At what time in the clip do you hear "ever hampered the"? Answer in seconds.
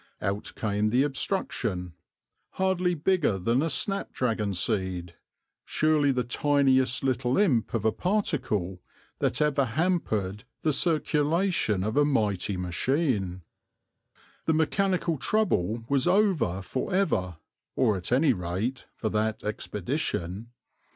9.43-10.73